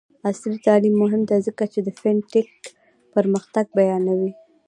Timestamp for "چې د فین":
1.73-2.17